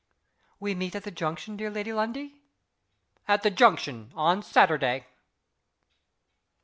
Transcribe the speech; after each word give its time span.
"We 0.59 0.73
meet 0.73 0.95
at 0.95 1.03
the 1.03 1.11
Junction, 1.11 1.57
dear 1.57 1.69
Lady 1.69 1.93
Lundie?" 1.93 2.41
"At 3.27 3.43
the 3.43 3.51
Junction, 3.51 4.11
on 4.15 4.41
Saturday." 4.41 5.05